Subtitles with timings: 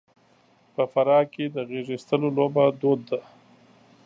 [0.75, 3.19] په فراه کې د غېږاېستلو لوبه دود ده.